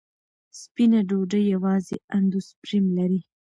سپینه 0.61 0.99
ډوډۍ 1.09 1.43
یوازې 1.55 1.95
اندوسپرم 2.17 2.85
لري. 2.97 3.21